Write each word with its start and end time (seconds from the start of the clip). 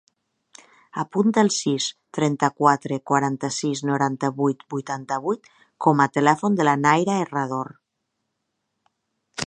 Apunta 1.01 1.41
el 1.47 1.51
sis, 1.55 1.89
trenta-quatre, 2.19 2.97
quaranta-sis, 3.11 3.83
noranta-vuit, 3.91 4.65
vuitanta-vuit 4.75 5.51
com 5.87 6.03
a 6.05 6.09
telèfon 6.17 6.59
de 6.61 6.67
la 6.71 6.75
Nayra 6.87 7.21
Herrador. 7.27 7.71